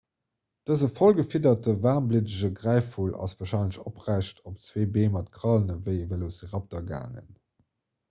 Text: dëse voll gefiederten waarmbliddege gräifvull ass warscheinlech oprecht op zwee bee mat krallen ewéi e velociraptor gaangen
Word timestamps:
dëse 0.69 0.87
voll 0.99 1.13
gefiederten 1.19 1.77
waarmbliddege 1.83 2.49
gräifvull 2.61 3.13
ass 3.27 3.37
warscheinlech 3.43 3.79
oprecht 3.93 4.43
op 4.53 4.59
zwee 4.67 4.91
bee 4.99 5.15
mat 5.19 5.33
krallen 5.39 5.73
ewéi 5.79 5.99
e 6.05 6.13
velociraptor 6.17 6.87
gaangen 6.93 7.33